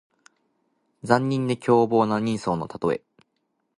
[1.03, 3.03] 残忍で凶暴な人相のたとえ。